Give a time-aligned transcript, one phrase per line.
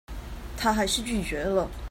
[0.57, 1.69] 她還是拒絕了